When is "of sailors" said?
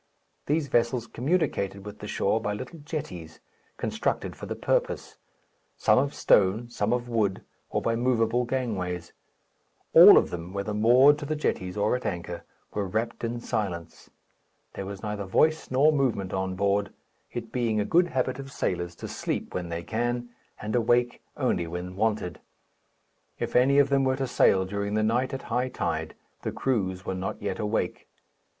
18.39-18.95